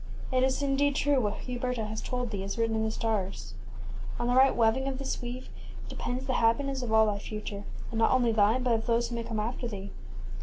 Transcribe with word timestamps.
It 0.31 0.41
is 0.41 0.63
indeed 0.63 0.95
true, 0.95 1.21
what 1.21 1.41
Huberta 1.41 1.85
hast 1.85 2.07
told 2.07 2.31
thee 2.31 2.41
is 2.41 2.57
written 2.57 2.75
in 2.75 2.83
the 2.83 2.89
stars. 2.89 3.53
On 4.19 4.25
the 4.25 4.33
right 4.33 4.55
weaving 4.57 4.87
of 4.87 4.97
this 4.97 5.21
web 5.21 5.43
depends 5.89 6.25
the 6.25 6.33
hap 6.41 6.57
piness 6.57 6.81
of 6.81 6.91
all 6.91 7.05
thy 7.05 7.19
future, 7.19 7.65
and 7.91 7.99
not 7.99 8.09
only 8.09 8.31
thine 8.31 8.63
but 8.63 8.73
of 8.73 8.87
those 8.87 9.09
who 9.09 9.15
may 9.15 9.23
come 9.23 9.39
after 9.39 9.67
thee. 9.67 9.91